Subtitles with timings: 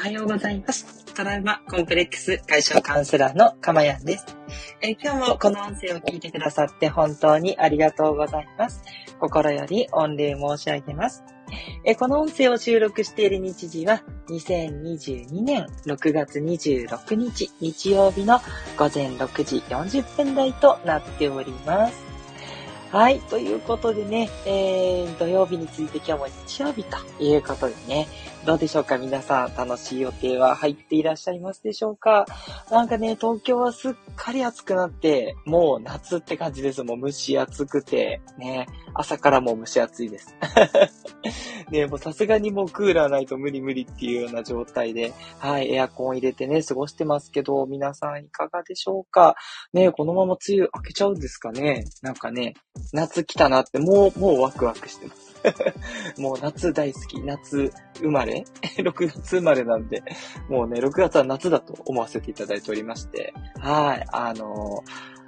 [0.00, 1.04] はようございます。
[1.14, 4.34] トラウマコンプレックス解消カウンセラーのかまやんです。
[4.80, 8.82] え今日もこの音声を聞いてくださって本当にありがとうございます。
[9.18, 11.22] 心より御礼申し上げます。
[11.84, 18.38] えこの音声を収録している日時は2022年6月26日日曜日の
[18.78, 22.09] 午前6時40分台となっております。
[22.90, 23.20] はい。
[23.20, 28.08] ということでね、えー、土曜日について今日も日曜日ということでね、
[28.44, 32.26] どうでしょうか皆さん、楽しい予定は入っていらっしゃいますでしょうか？
[32.68, 36.82] なんかね、東京はすっかり暑くなって、もう夏って感じです。
[36.82, 40.34] もう蒸し暑くて、ね、朝からもう蒸し暑いです。
[41.70, 49.36] ね、もうさすがにもうクーラーないと無理無理っていうような状態で、はい、エアコン入れてね、過ごしてますけど、皆さんいかがでしょうか？
[49.72, 51.84] ね、このまま梅雨明けちゃうんですかね？
[52.02, 52.54] なんかね、
[52.92, 55.30] 夏来たなって、もう、もうワクワクしてます。
[56.20, 57.20] もう夏大好き。
[57.20, 58.44] 夏生まれ
[58.76, 60.02] ?6 月生まれなんで、
[60.48, 64.82] もうね、6月は夏だと思わせていただいておりまして、はい、あの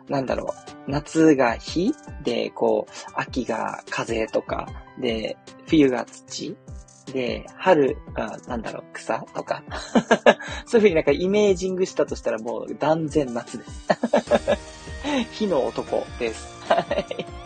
[0.08, 0.54] ー、なんだろ
[0.86, 4.66] う、夏が火で、こう、秋が風とか、
[5.00, 5.36] で、
[5.66, 6.56] 冬が土
[7.12, 9.62] で、春が、なんだろう、草とか。
[10.66, 13.70] そういう風になんかイメージングしたとしたらもう断然夏です。
[15.32, 16.52] 火の男です。
[16.68, 17.42] はい。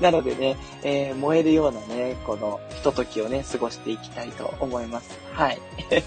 [0.00, 5.18] なのでね、えー、燃えるようなね、このひとときをね、過ごしていきたいと思います。
[5.32, 5.58] はい。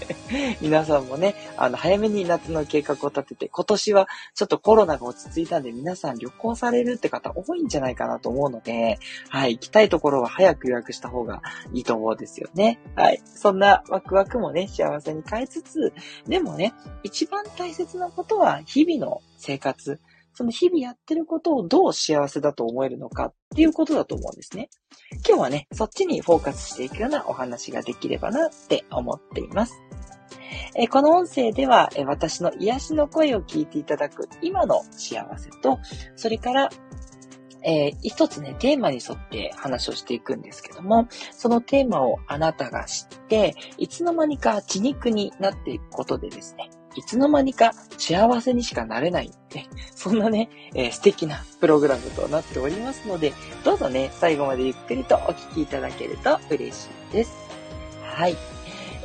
[0.60, 12.80] 皆さんもね、あの、早めに夏の計画を立てて、今年はちょっとコロナが落ち着いたんで、皆さん旅行されるって方多いんじゃないかなと思うので、はい、行きたいところは早く予約した方がいいと思うんですよね。
[12.96, 13.20] はい。
[13.24, 15.92] そんなワクワクもね、幸せに変えつつ、
[16.26, 20.00] でもね、一番大切なことは日々の生活。
[20.34, 24.70] その日々やってることをどう幸せだと思えるのかっていうことだと思うんですね。
[25.26, 29.74] 今日はね、そっちにフォーカスしていくようなお話ができればなって思っています。
[30.74, 35.78] えこの音声では、え私の癒しの声を聞いていただく今の幸せと、
[36.16, 36.70] それから、
[37.62, 53.32] えー、一つね、テーマに沿って話をしていくんですけども、そのテーマをあなたが知って、いつの間にか血肉になっていくことでですね、いつの間にか幸せにしかなれない、ね、そんなね、えー、素敵なプログラムとなっておりますので、
[53.64, 57.32] どうぞね、最後までゆっくりとお聴きいただけると嬉しいです。
[58.02, 58.36] はい。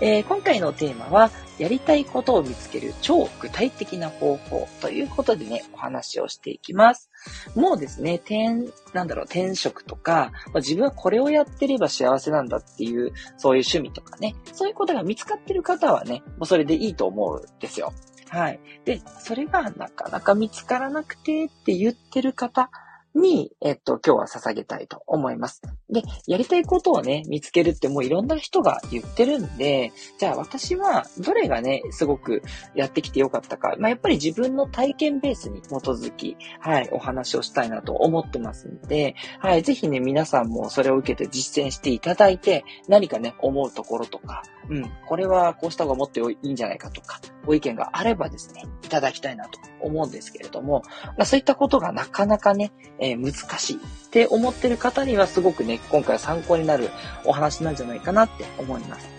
[0.01, 7.09] えー、今回のテーマは、やりたいことを見つける超具体的な方法ということでね、お話をしていきます。
[7.55, 17.94] もうですね、転、なんだろう、転職とか、ま、自分はこれをやってれば幸せなんだっていう、そういう趣味とかね、そういうことが見つかってる方はね、もうそれでいいと思うんですよ。
[18.29, 18.59] はい。
[18.83, 22.69] で、それがなかなか見つからなくてって言ってる方
[23.15, 25.61] に、えっと、今日は捧げたいと思います。
[25.89, 32.43] で、やりたいことをね、見つけるってもういろんな人が言ってるんで、じゃあ私はどれがね、すごく
[32.75, 53.79] やってきてよかったか、まあ、やっぱり自分の体験ベースに基づき、はい、お話をしたいなと思ってますんで、はい、ぜひね、皆さんもそれを受けて実践していただいて、何かね、思うところとか、うん、これはこうした方がもっといいんじゃないかとか、ご意見があればですね、いただきたいなと思うんですけれども、まあ、そういったことがなかなかね、ー、難しいっ
[54.09, 56.89] て思ってる方にはすごくね、今回は参考になる
[57.25, 59.16] お話なんじゃないかなって思います。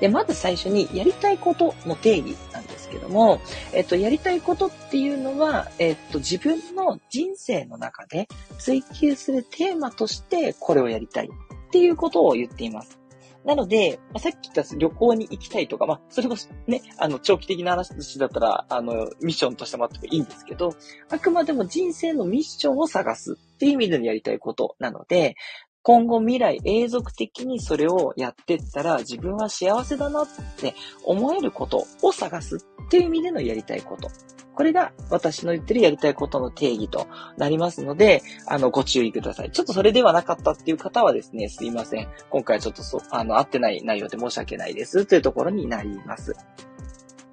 [0.00, 3.40] で、まず最初にやりたいことの定義なんですけども、
[3.72, 8.26] えっと、やりたいことっていうのは、えっと、自分の人生の中で
[8.58, 13.01] 追求するテーマとしてこれをやりたいっていうことを言っています。
[13.44, 20.74] なので、まあ、さっき言った旅行に行きたいとか、まあ、それこそね、あの、長期的な話だったら、あの、ミッションとしてもあってもいいんですけど、
[21.10, 25.36] あくまでも人生のミッションを探すっていう意味でのやりたいことなので、
[25.82, 30.26] 今後未来永続的にそれをやってったら自分は幸せだなっ
[30.56, 30.74] て
[31.04, 34.08] 思えることを探すっていう意味でのやりたいこと。
[34.54, 37.06] これが私の言ってるやりたいことの定義と
[37.38, 39.50] なりますので、あの、ご注意ください。
[39.50, 42.08] ちょっとそれではなかったっていう方はですね、すいません。
[42.30, 46.34] 今回ちょっとそ、あの、合ってない内容で申し訳ないですというところになります。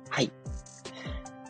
[0.10, 0.32] はい。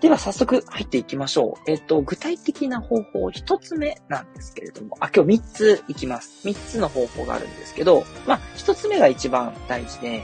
[0.01, 1.71] では早速入っていきましょう。
[1.71, 6.41] えっ、と、具体的な方法一つ目なんですけれども、あ、今日三ついきます。
[6.45, 10.23] 三つの方法があるんですけど、まあ、一つ目が一番大事で、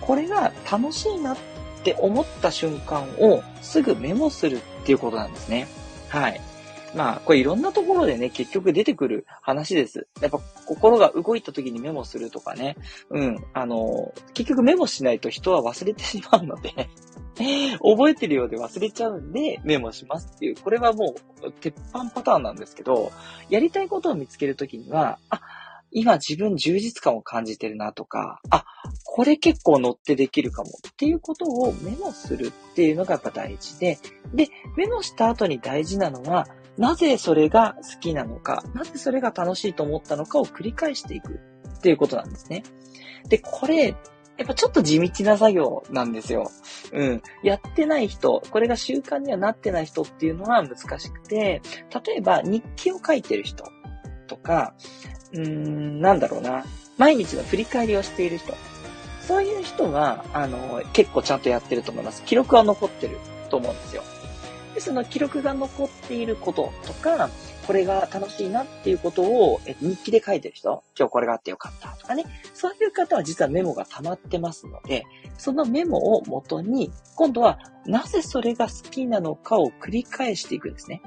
[0.00, 1.36] これが楽しいなっ
[1.80, 5.66] って思った瞬間をすぐメモするっていうことなんですね。
[6.08, 6.40] はい。
[6.94, 10.08] まあ、これいろんなところでね、結局出てくる話です。
[10.20, 12.76] やっぱ心が動いた時にメモするとかね。
[13.10, 13.44] うん。
[13.52, 16.70] あの、結局メモしないと人は忘れてしまうので
[17.78, 23.12] 覚えてるようで忘れちゃうんでメモしますっていう、これはもう鉄板パターンなんですけど、
[23.48, 25.40] やりたいことを見つけるときには、あ、
[25.92, 28.64] 今自分充実感を感じてるなとか、あ、
[29.04, 33.98] これ結構乗ってできるかもっていうことをメモするっていうのがやっぱ大事で、
[34.34, 36.46] で、メモした後に大事なのは、
[36.78, 41.40] なぜそれが好きなのか、なぜそれが楽しいと思ったのかを繰り返していく
[41.78, 42.62] っていうことなんですね。
[43.28, 43.94] で、これ、
[44.40, 46.50] やっぱちょっと地道な作業なんですよ。
[46.92, 47.22] うん。
[47.42, 51.60] やってない人、これが習慣にはなってない人っていうのは難しくて、
[52.06, 53.64] 例えば日記を書いてる人
[54.26, 54.74] とか、
[55.32, 56.64] うーん、なんだろうな。
[56.98, 58.54] 毎日の振り返りをしている人。
[59.26, 62.22] そういう人は、あの、結構ちゃんとやってると思います。
[62.24, 63.18] 記録は残ってる
[63.48, 64.02] と思うんですよ。
[64.74, 67.30] で、その記録が残っていることとか、
[67.66, 72.24] これが楽しいなっていうことを日記で書いてる人、今日これがあってよかったとかね、
[72.54, 75.06] そういう方は実はメモが溜まってますので、
[75.38, 81.00] そのメモを元に、今度はなぜそれが好きなのかを繰り返していくんですね。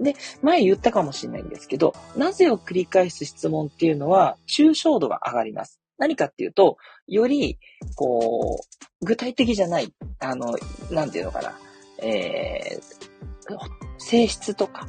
[0.00, 5.80] で、前言ったかもしれないんですけど、なぜを繰り返す質問っていうのは、抽象度が上がります。
[5.98, 7.58] 何かっていうと、より、
[7.94, 10.56] こう、具体的じゃない、あの、
[10.90, 11.58] なんていうのかな、
[12.02, 13.58] えー、
[13.98, 14.86] 性質とか、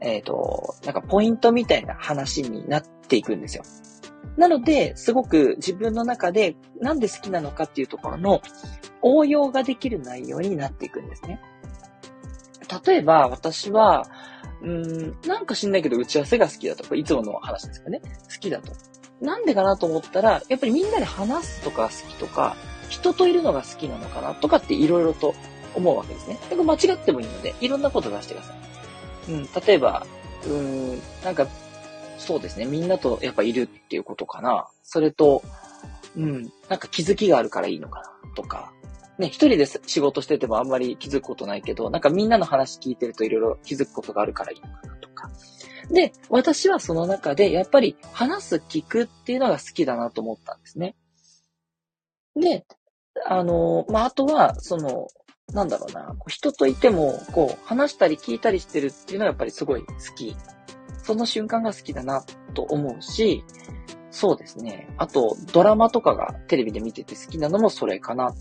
[0.00, 3.64] えっ、ー、と、なんかポイントみたいな話になっていくんですよ。
[4.36, 8.40] なので、すごく自分の中でなんで好きなのかっていうところの
[9.02, 11.40] 応用ができる内容になっていくんですね。
[12.86, 14.06] 例えば、私は、
[14.62, 18.00] うん、なんか知んないけど打ち合わせが好きだとか、いつもの話ですかね。
[18.00, 18.72] 好きだと。
[19.20, 22.56] なんでかなと思ったら、やっぱりみんなで話すとか好きとか、
[22.88, 25.34] 人といるのが好きなのかなとかっていろいろと
[25.74, 26.38] 思うわけですね。
[26.48, 29.32] でも間違ってもいいので、いろんなこと出してください。
[29.32, 30.06] うん、例えば、
[30.46, 31.46] うん、なんか、
[32.18, 32.66] そうですね。
[32.66, 34.68] みんなとやっぱいるっていうことかな。
[34.82, 35.42] それと、
[36.16, 38.72] うん、なんか気づきがあるからいいのかなとか、
[39.18, 45.30] ね、一人で仕事しててもあんまり気づくことないけど、なんかみんなの話聞いてるといろいろ気づくことがあるからいいのかなとか。
[45.90, 50.94] で、私はその中でやっぱり話す、聞くっていうのが好きだなと思ったんですね。
[52.34, 52.64] で、
[53.26, 55.08] あの、まあ、あとは、その、
[55.52, 60.34] なんだろうな、人といても、こう、話したり聞いたりしてるっていうのはやっぱりすごい好き。
[61.02, 63.44] その瞬間が好きだなと思うし、
[64.10, 64.88] そうですね。
[64.98, 68.34] あと、ドラマとかがテレビで見てて好きなのもそれかな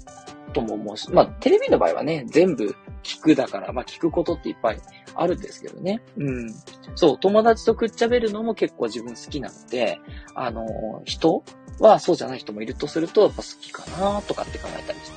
[0.54, 4.82] とも思うし、まあ、テレビの場合はね、全部聞くだから、まあ、聞くことっていっぱい
[5.16, 6.02] あるんですけどね。
[6.18, 6.54] うん。
[6.96, 10.00] そう、友達とくっちゃべるのも結構自分好きなので、
[10.36, 10.66] あの、
[11.06, 11.44] 人
[11.80, 15.12] はそうじゃない人もいるとすると、やっぱ好きかなとかって考えたりし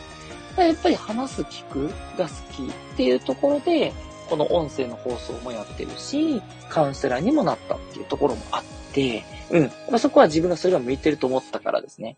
[0.56, 0.62] て。
[0.62, 3.93] やっぱり話す、聞くが好きっていうところで、
[4.28, 8.62] この音声の放送もやってるし、カウンセラーにもなったっていうところもあっ
[8.92, 9.62] て、うん。
[9.90, 12.16] まあ、そこは自分がそれが向いてると思ったからですね。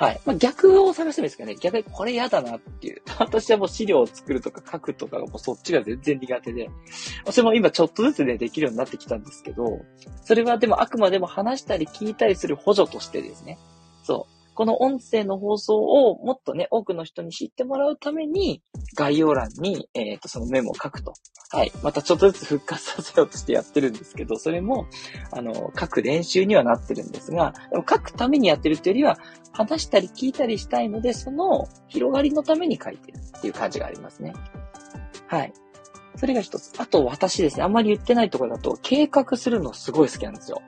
[0.00, 0.20] はい。
[0.24, 1.56] まあ、逆を探してもいいですかね。
[1.56, 3.02] 逆にこれ嫌だなっていう。
[3.18, 6.70] 私はもう資料を作るとか書くとかもうそっちが全然苦手で。
[7.26, 9.82] 私も今ちょっとずつね、できるようになってきたんですけど、
[10.24, 13.58] それはでもあくまでも話したり聞いたりする補助としてですね。
[14.02, 14.39] そう。
[14.54, 18.62] この音声の放送をもっとね、多くの人に知ってもらうために、
[18.96, 21.14] 概要欄に、えっ、ー、と、そのメモを書くと。
[21.52, 21.72] はい。
[21.82, 24.86] またちょっとずつ復活させようとしてやってるんですけど、それも、
[25.32, 29.18] あの、書く練習にはなってるんですが、でも書くためにやってるっていうよりは、
[29.52, 34.32] 話したり聞いたりしたいので、その広がりのために書いてるっていう感じがありますね。
[35.26, 35.52] はい。
[36.16, 36.72] それが一つ。
[36.78, 40.62] あと私ですね、あんまり言ってないところだと、計画するのすごい好きなんですよ。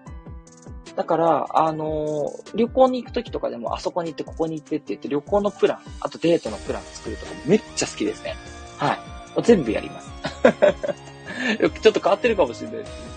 [0.97, 8.37] だから、あのー、旅行に行くときとかでも、あそこに行って、ここに行ってって言って、旅行のプラン、あとデートのプラン作るとかめっちゃ好きですね。
[8.79, 9.43] はい。
[9.43, 10.11] 全部やります。
[11.81, 13.13] ちょっと変わってるかもしれないですね。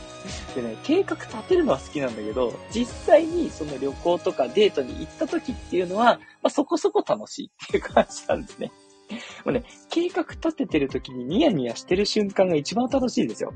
[0.55, 8.72] でね、計画立てるのは好きなんだけど、実際にその旅行とかデートに行った時っていうのは、まあ、そこそこ楽しいっていう感じなんですね。
[9.44, 13.53] もうね、計画立ててる時にニヤニヤしてる瞬間が一番楽しいですよ。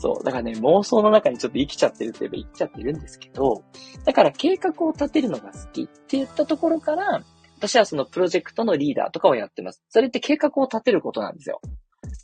[0.00, 0.24] そう。
[0.24, 3.62] だからね、妄想の中にちょっと生きちゃってるといえば生きちゃってるんですけど、
[4.06, 7.22] だから計画を立てるのが好きって言ったところから、
[7.58, 9.82] 私はそのプロジェクトのリーダーとかをやってます。
[9.90, 11.60] それって計画を立てることなんですよ。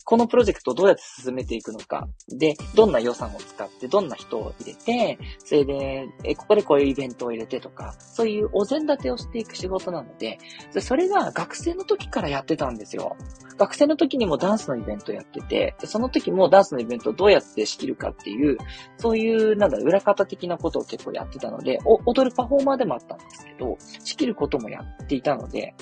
[0.07, 2.09] このプロジェクトをどうやって進めていくのか。
[2.29, 10.39] で、どんな予算を使って、どんな人を入れて、それで、え、ここでこういうイベントを入れてとか、そういうお膳立てをしていく仕事なので、
[10.81, 13.17] それが学生の時からやってたんですよ。
[13.59, 18.59] 学生の時にもダンスのイベントやってて、その時もダンスのイベントをどうやって仕切るかっていう、
[18.99, 25.75] そういう、なんだ、裏方的なことを結構やってたので、踊るパフォーマーでもあったんですけど、仕切ることもやっていたので、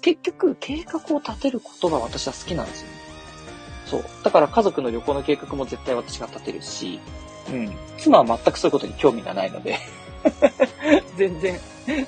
[0.00, 3.03] 結局、計画を立てることが私は好きなんですよ。
[3.86, 4.04] そう。
[4.22, 7.00] だから家族の旅行の計画も絶対私が立てるし、
[7.50, 7.72] うん。
[7.98, 9.78] 妻は全くそういうことに興味がないので
[11.16, 11.58] 全然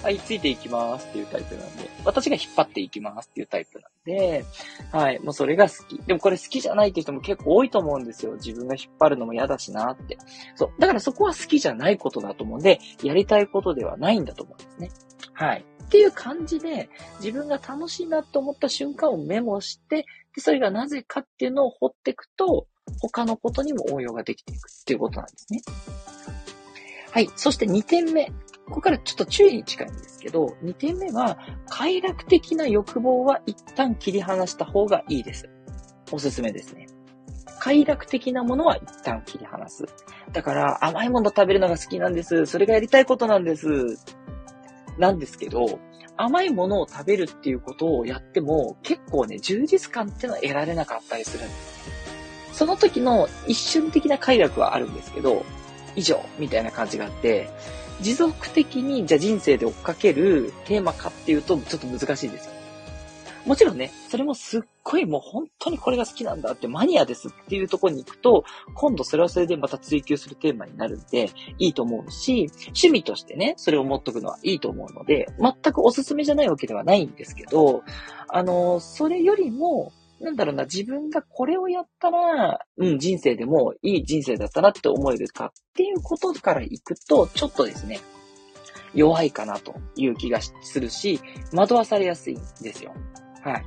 [0.02, 4.44] はい、ついていきますっていうタイプなんで、私が引っ張っていきますっていうタイプなんで、
[4.90, 5.98] はい、もうそれが好き。
[5.98, 8.32] でもこれ好きじゃないっていう人も結構多いと思うんですよ。
[8.34, 10.16] 自分が引っ張るのも嫌だしなって。
[10.54, 10.80] そう。
[10.80, 14.90] だからそこは好きじゃないことだと思うんで、やりたいことではないんだと思うんですね。
[15.34, 15.64] はい。
[15.84, 16.88] っていう感じで、
[17.20, 20.06] 自分が楽しいなと思った瞬間をメモして、
[20.36, 22.66] で、それがなぜかっていうのを掘っていくと、
[23.00, 25.60] 他のことにも応用ができていくっていうことなんですね。
[27.10, 27.28] はい。
[27.34, 28.26] そして2点目。
[28.66, 31.38] ここからちょっと注意に近いんですけど、2点目は、
[31.68, 35.48] 快楽的な欲望は一旦切り離した方がいいです。
[36.12, 36.86] おすすめですね。
[37.58, 39.86] 快楽的なものは一旦切り離す。
[40.32, 42.44] だから、甘いもの食べるのが好きなんです。
[42.46, 43.68] それがやりたいことなんです。
[44.98, 45.78] なんですけど、
[46.16, 51.76] 甘いものを食べるっていうことをやっても、結構ね、充実感っていうのは得られなかったりするんです。
[52.52, 55.44] その時の一瞬的な快楽はあるんですけど、
[55.94, 57.50] 以上みたいな感じがあって、
[58.00, 62.55] 持続的にじゃあ人生で追っかけるテーマかっていうとちょっと難しいんですよ。
[63.46, 77.84] もちろんね、それもすっごいもう本当にこれが好きなんだってマニアですっていうところに行くと、今度それはそれでまた追求するテーマになるんで、いいと思うし、趣味としてね、それを持っとくのはいいと思うので、全くおすすめじゃないわけではないんですけど、
[78.28, 88.00] あの、それよりも、なんだろうな、自分がこれをやったら、うん、人生でもいい人生だったなって思えるかっていうことからいくと、ちょっとですね、
[88.94, 91.20] 弱いかなという気がするし、
[91.52, 92.94] 惑わされやすいんですよ。
[93.46, 93.66] はい。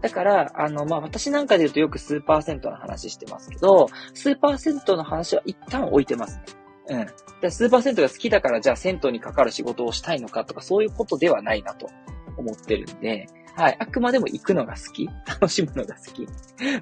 [0.00, 6.44] だから、あの、まあ、私なんかで言うとよく数パーセントの話してますけど、数パーセントの話は一旦置いてますね。
[6.90, 7.06] うん。
[7.40, 11.90] で数パーセントが好きだから、じゃあ銭湯にかかる仕事をしたいのかとか、そういうことではないなと
[12.36, 13.76] 思ってるんで、はい。
[13.80, 15.08] あくまでも行くのが好き。
[15.26, 16.28] 楽しむのが好き。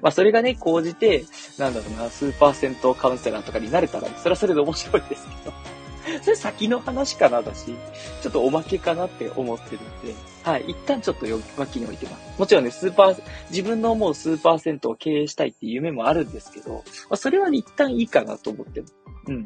[0.01, 1.25] まあ、それがね、講じて、
[1.57, 5.76] なんだろうな、スーパー銭湯カウンセラーとかになれたら、それはそれで面白いですけど。
[6.21, 7.75] それ先の話かなだし、
[8.21, 10.65] ちょっとおまけかなって思ってるんで、はい。
[10.69, 11.25] 一旦ちょっと
[11.57, 12.39] 脇に置いてます。
[12.39, 18.95] もちろんね、スーパー、自分の思うスーパー銭湯を経営したいっていう夢もあるんですけど、まあ、それは、一旦いいかなと思ってます。
[19.27, 19.45] うん。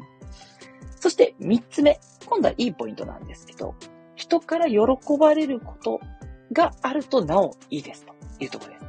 [1.00, 1.98] そして、三つ目。
[2.26, 3.74] 今度はいいポイントなんですけど、
[4.14, 4.78] 人から喜
[5.18, 6.00] ばれること
[6.52, 8.14] があるとなおいいですと
[8.44, 8.82] いうところです。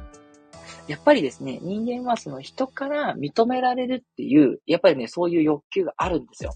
[0.86, 6.52] やっぱりですね、人間はその人から認められるっていう、やっぱりね、そういう欲求があるんですよ。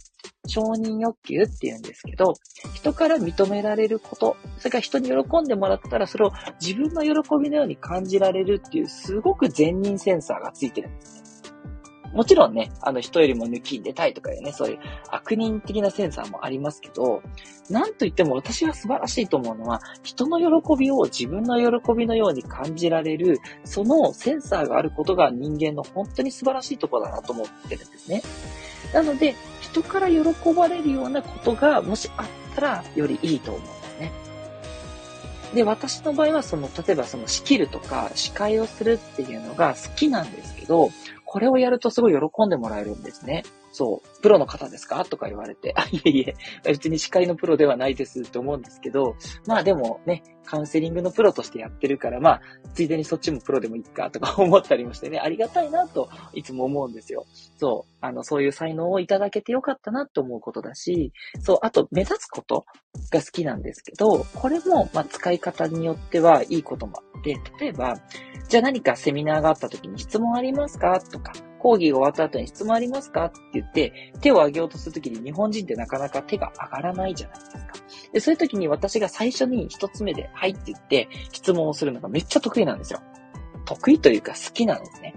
[0.49, 2.35] 承認欲求って言うんですけど、
[2.75, 7.11] 人から認められること、それから人に喜んでもらったらそれを自分の喜
[7.43, 11.28] びのように感じられるっていう、すごく善人センサーがついてるんですね。
[12.13, 14.79] もちろんね、あの人よりも抜きんでたいとかいうね、そういう
[15.11, 17.23] 悪人的なセンサーもありますけど、
[17.71, 28.23] なんといっても私は素晴らしいと思うのは、人の喜びを自分の喜びのように感じられる、そのセンサーがあることが人間の本当に素晴らしいところだなと思ってるんですね。
[28.93, 30.23] なので、人から喜
[30.57, 34.13] ばれるようなことがもしあったら、よりいいと思うんですね。
[35.55, 40.91] で、私の場合は、その、例えばその仕切るとか、司会をするっていうのが好きなんですけど、
[41.31, 43.45] これをやるとすごい喜んでもらえるんですね。
[43.71, 45.05] そう、プロの方ですか？
[45.05, 49.15] とか言われて、あ、いえいえ、別に司会のプロではないですと思うんですけど、
[49.47, 52.41] まあでもね、カウンセリングのプロとしてやってるから、まあ、
[52.73, 57.27] ついでにそっちもプロでもいいかとか思ったりもしてね、ありがたいなといつも思うんですよ。
[57.59, 62.65] そう、あの、そういう才能をいただけてよかったなと思うことだし、そう、あと目立つこと
[63.13, 67.99] が好きなんですけど、これも、まあ、使い方によってはいいこともあって、例えば、
[68.49, 71.01] じゃあ何かセミナーがあった時に質問ありますか？
[71.01, 73.27] とか、講義が終わった後に質問ありますか？
[73.27, 77.59] って言って、手を挙げようとするときに日本人ってなかなか手が上がらないじゃないですか。
[78.15, 83.01] で、そういう時に私が最初に一つ目で、はいって言って質問をするのがめっちゃ得意なんですよ。
[83.67, 85.15] 得意というか好きなんですね。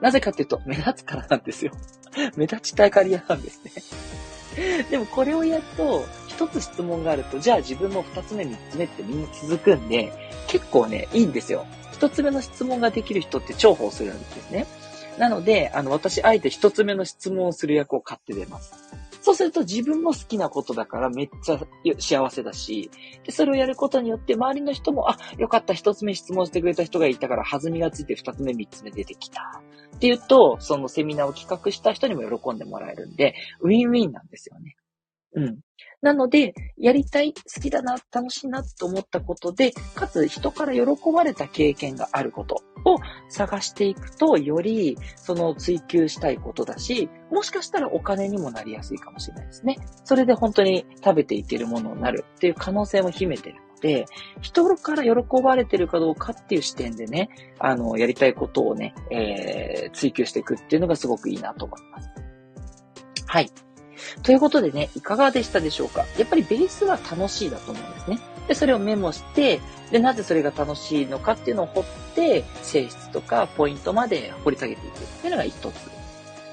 [0.00, 1.72] なぜかっていうと、目立つからなんですよ。
[2.36, 4.82] 目立ちたがり屋なんですね。
[4.90, 10.12] でもこれをやると、一つ質問があると、じゃあ自分も二つ目、三つ目ってみんな続くんで、
[10.48, 11.64] 結構ね、いいんですよ。
[11.96, 14.66] 一つ目の質問ができる人って重宝するんですね。
[15.18, 18.74] なので、あの、私、あえて一つ目の質問をする役を買って出ます。
[19.22, 21.58] そうすると自分も好きなことだからめっちゃ
[21.98, 22.90] 幸せだし、
[23.30, 29.62] それをやることによって周りの人も、あ、よかった、一つ目質問してくれた人がいたから弾みがついて二つ目、三つ目出てきた。
[29.96, 34.76] っていうと、そのセミナーを企画した人にも喜んでもらえるんで、ウィンウィンなんですよね。
[35.32, 35.58] うん。
[36.02, 42.96] なので、やりたい、好きだな、楽しいなと思ったことで、かつ人から喜ばれた経験があることを
[43.28, 49.76] 探していくと、よりその追求したいことだし、もしかしたらお金にもなりやすいかもしれないですね。
[50.04, 54.06] それで本当に食べていけるものになるっていう可能性も秘めてるので、
[54.42, 62.10] 人から喜ばれてるかどうかっていう視点でね、あの、やりたいことをね、えー、追求していくっていうのがすごくいいなと思います。
[63.26, 63.50] はい。
[64.22, 66.04] ということでね、いかがでしたでしょうか？
[66.18, 68.18] やっぱりベースは楽しいだと思うんですね。
[68.48, 69.60] で、それをメモして、
[69.90, 71.84] で、なぜそれが楽しいのかっていうのを掘っ
[72.14, 75.96] て、性質とかポイントまで掘り下げていくっていうのが一つ。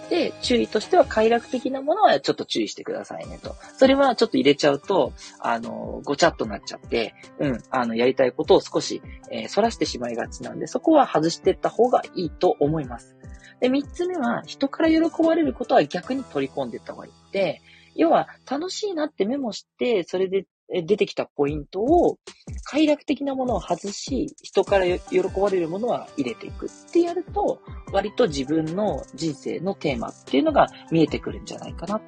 [0.09, 3.55] で、注意としては快楽的なものはちょっと注意してくださいねと。
[3.77, 13.15] それはちょっと入れちゃうと、あの、ごちゃっとなっちゃって、うん、あの、やりたいことを少し、えー、反らしてしまいがちなんで、そこは外していった方がいいと思います。
[13.63, 17.61] で、三つ目は、人から喜ばれることは逆に取り込んでいった方がいいって、
[17.95, 22.17] 要は、楽しいなってメモして、それで出てきたポイントを、
[22.65, 27.61] 快楽的なものを外し、人から喜ばれるものは入れていくってやると、
[27.93, 32.01] 割と自分の人生のテーマっていうのが見えてくるんじゃないかな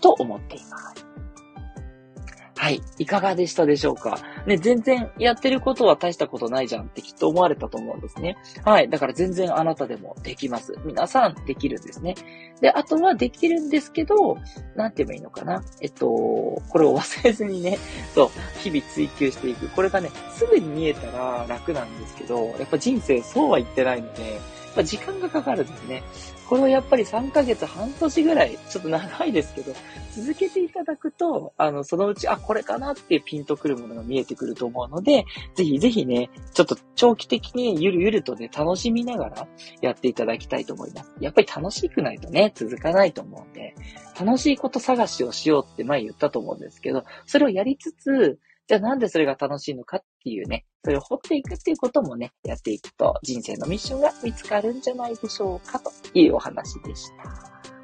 [0.00, 1.11] と思っています。
[2.62, 2.80] はい。
[2.98, 4.20] いかがでしたでしょうか？
[4.46, 8.36] ね、全然やってることは大したことないじゃんってきっと思われたと思うんですね。
[8.64, 8.88] はい。
[8.88, 10.78] だから全然あなたでもできます。
[10.84, 12.14] 皆さんできるんですね。
[12.60, 14.36] で、あとはできるんですけど、
[14.76, 15.64] なんて言えばいいのかな？
[15.80, 17.78] えっと、これを忘れずにね、
[18.14, 18.30] そう、
[18.62, 19.66] 日々追求していく。
[19.70, 24.40] これがね、すぐに見えたら楽なんですけど、やっぱ人生そうは言ってないので、
[24.76, 26.02] ま時間がかかるんですね。
[26.48, 29.72] これをやっぱり3ヶ月、半年ぐらい、ちょっと長いですけど、
[30.14, 35.24] 続けていただくと、あの、そのうち、あ、これかなってピンとくるものが見えてくると思うので、
[35.54, 39.48] ぜひぜひね、ちょっと長期的にゆるゆるとね、楽しみながら
[39.80, 41.12] やっていただきたいと思います。
[41.20, 43.74] やっぱり楽しくないとね、続かないと思うんで、
[44.20, 48.38] 楽しいこと探しをしようって前言ったと思うんですけど、それをやりつつ、
[48.68, 57.81] じゃあなんでそれが楽しいのかっていうね、それを掘っていくっていうこともね、やっていくと人生のミッションが見つかるんじゃないでしょうかというお話でした。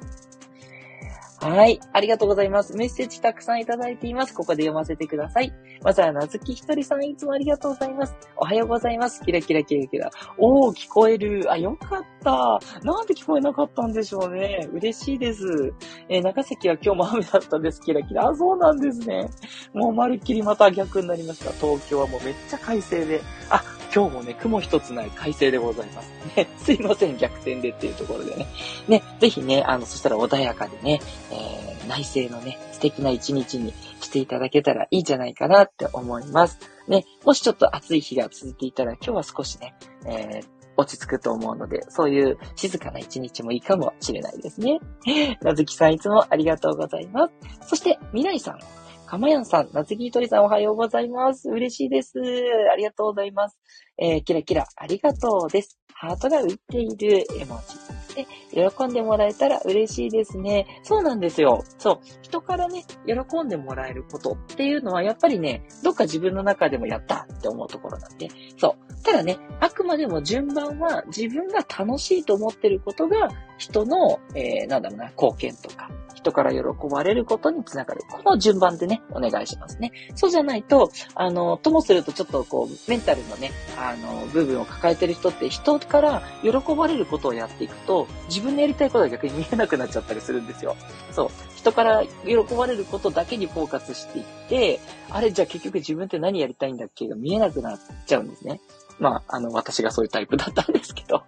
[1.41, 1.79] はい。
[1.93, 2.75] ありがとうございます。
[2.75, 4.33] メッセージたくさんいただいています。
[4.33, 5.53] ここで読ませてください。
[5.81, 8.15] まずは、なずきひとりさん、いつもありがとうございます。
[8.35, 9.21] おはようございます。
[9.23, 10.11] キラキラキラキラ。
[10.37, 11.49] おー、聞こえる。
[11.49, 12.59] あ、よかった。
[12.83, 14.67] なんで聞こえなかったんでしょうね。
[14.73, 15.73] 嬉しいです。
[16.09, 17.79] えー、長崎は今日も雨だったんです。
[17.79, 18.27] キラキラ。
[18.27, 19.29] あ、そうなんですね。
[19.73, 21.53] もうまるっきりまた逆になりました。
[21.53, 23.21] 東京はもうめっちゃ快晴で。
[23.49, 26.11] あ、今日もね、雲一つない快晴でございます。
[26.37, 28.47] ね、すいません、逆転でっていうところでね。
[28.87, 36.59] ね、ぜひね、あの、そしたら穏やかでね、えー、内政のね、素敵な一日にしていただけたらいいんじゃないかなって思います。
[36.87, 39.73] ね、もしちょっと暑い日が続いていたら、今日は少しね、
[40.05, 40.45] えー、
[40.77, 44.79] 落ち着くと思うので、そういう静かな一日もいいかもしれないですね。
[45.41, 47.69] なずきさんいつもありがとうございます。
[47.69, 48.59] そして、未来さん。
[49.09, 51.49] かまやんさん、夏木とりさんおはようございます。
[51.49, 52.19] 嬉しいです。
[52.71, 53.57] ありがとうございます。
[53.97, 55.79] えー、キラキラ、ありがとうです。
[55.95, 57.98] ハートが浮いている絵文字。
[58.13, 60.67] で、喜んでもらえたら嬉しいですね。
[60.83, 61.63] そうなんですよ。
[61.77, 61.99] そう。
[62.21, 68.29] 人からね、喜んでもらえることっていうのは、やっぱりね、どっか自分の中でもやったって思うところなんで。
[68.57, 69.03] そう。
[69.03, 78.01] ただね、あくまでも順番は自分が楽しいと思ってることが、人の、えー、なんだろうな、貢献とか、人から喜ばれることにつながる。
[78.09, 79.91] この順番でね、お願いしますね。
[80.15, 90.75] そうじゃないと、あの、ともするとちょっとこう、メンタルのね、あの、部分を抱えてる人って人から喜ばれることをやっていくと、自分のやりたいことが逆に見えなくなっちゃったりするんですよ。
[91.11, 91.29] そう。
[91.55, 98.61] 人から喜ばれることだけにフォーカスしていって、あれ、じゃあ結局自分って何やりたいんだっけが見えなくなっちゃうんですね。
[98.99, 101.23] まあ、あの、私がそういうタイプだったんですけど。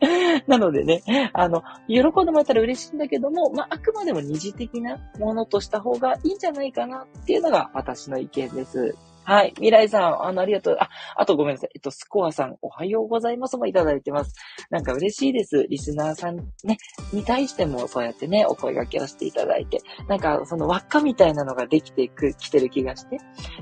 [0.46, 8.96] なのでね、あの、喜んでもらったら嬉しいんだけども、まあ、あくまでも二次的なものとした方がいいんじゃないかなっていうのが私の意見です。
[9.24, 9.50] はい。
[9.56, 10.76] 未来さん、あの、ありがとう。
[10.78, 11.70] あ、あとごめんなさい。
[11.74, 14.34] えっと、スコアさん、おはようございますもいただいてます。
[14.68, 15.66] なんか嬉しいです。
[15.70, 16.76] リスナーさんね、
[17.10, 23.16] に対してもそうやってね、お声掛けをしていただいて、なんかその輪っかみたいなのができてく、来てる気がして、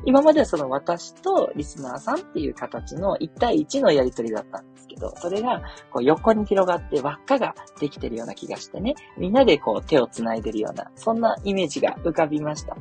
[0.05, 12.77] 今まではその私とリスナーさんっていう形の1対1のやりとりだったんですけど、それがこう横に広がって輪っかができてるような気がしてね、みんなでこう手を繋いでるような、そんなイメージが浮かびました。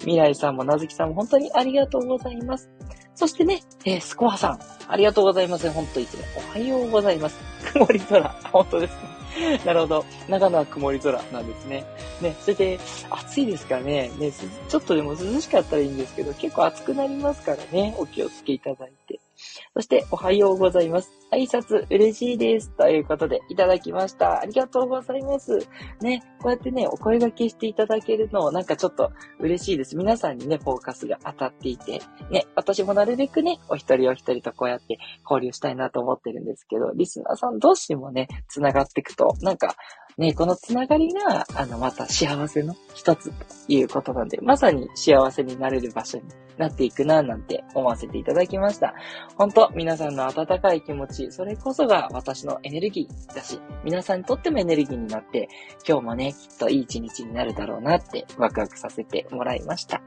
[0.00, 2.15] 未来さんもなずきさんも本当にありがとうございます。
[2.16, 2.70] ございます
[3.16, 5.70] そしてね、えー、スコアさん、ありがとうございます。
[5.70, 7.38] 本当におはようございます。
[7.72, 8.28] 曇り空。
[8.52, 8.90] 本当です
[9.38, 9.60] ね。
[9.64, 10.04] なるほど。
[10.28, 11.84] 長野は曇り空なんですね。
[12.20, 12.78] ね、それで、
[13.10, 14.10] 暑いですからね。
[14.18, 14.30] ね、
[14.68, 17.94] ちょっとでも涼しかったらいいんですけど、結構暑くなりますからね。
[17.96, 19.18] お気をつけいただいて。
[19.74, 21.10] そして、おはようございます。
[21.32, 22.70] 挨拶嬉しいです。
[22.70, 24.40] ということで、いただきました。
[24.40, 25.58] ありがとうございます。
[26.00, 29.96] ね、こうやってね、お声掛けしていただけるのを、なんかちょっと嬉しいです。
[29.96, 39.74] 皆さんにね、フォーカスが当たっていて、ね、私もなるべくね、お一人お一人とこうやって交流したいなと思ってるんですけど、リスナーさん同士もね、繋がっていくと、なんか、
[40.18, 43.34] ね、このつながりが、あの、また幸せの一つと
[43.68, 46.24] いうことなんで、まさに幸せになれる場所に
[46.56, 48.94] なっていくな、なんて思わせていただきました。
[49.36, 55.50] 本当皆さんの温かい気持ち、それこそが私のエネルギーだし、皆さんにとってもエネルギーになって、
[55.86, 60.00] 今日もね、きっといい一日になるだろうなってワクワクさせてもらいました。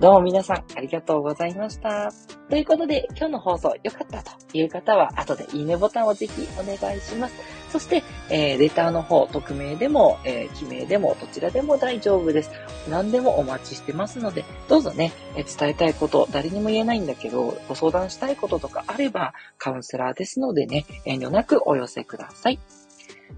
[0.00, 2.10] どうも皆さんありがとうございました。
[2.48, 7.34] ということで、今日の放送良かったという方は、後でいいねボタンをぜひお願いします。
[7.76, 12.50] そして、えー、レターの方、匿名でも、えー、記名でも、どちらでも大丈夫です。
[12.88, 22.58] 何でもお待ちしてますので、どうぞね、えー、伝えたいこと、誰にも言えないんだけど、ご相談したいこととかあれば、カウンセラーですのでね、遠慮なくお寄せください。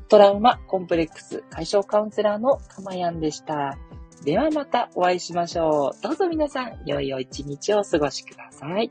[0.09, 3.77] トラウマ、コンプレックス解消カウンセラーのかまやんでした。
[4.25, 6.03] ではまたお会いしましょう。
[6.03, 8.89] どうぞ皆さん、良いお一日をお過ごしください。